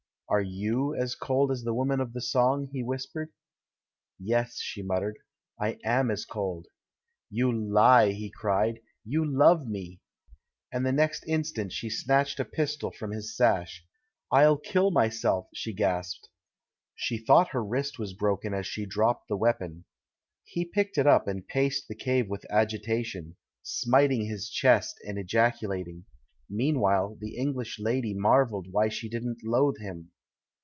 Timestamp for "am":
5.83-6.09